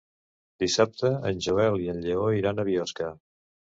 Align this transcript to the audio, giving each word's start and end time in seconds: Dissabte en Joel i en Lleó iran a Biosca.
Dissabte 0.63 1.11
en 1.31 1.43
Joel 1.47 1.79
i 1.85 1.93
en 1.93 2.03
Lleó 2.07 2.25
iran 2.39 2.59
a 2.59 2.67
Biosca. 2.71 3.13